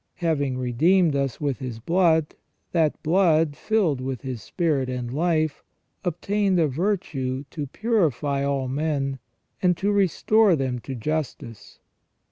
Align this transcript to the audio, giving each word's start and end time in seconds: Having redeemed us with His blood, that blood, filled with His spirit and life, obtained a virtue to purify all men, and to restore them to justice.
Having 0.15 0.57
redeemed 0.57 1.15
us 1.15 1.39
with 1.39 1.59
His 1.59 1.77
blood, 1.77 2.33
that 2.71 3.03
blood, 3.03 3.55
filled 3.55 4.01
with 4.01 4.21
His 4.23 4.41
spirit 4.41 4.89
and 4.89 5.13
life, 5.13 5.63
obtained 6.03 6.57
a 6.59 6.67
virtue 6.67 7.45
to 7.51 7.67
purify 7.67 8.43
all 8.43 8.67
men, 8.67 9.19
and 9.61 9.77
to 9.77 9.91
restore 9.91 10.55
them 10.55 10.79
to 10.79 10.95
justice. 10.95 11.77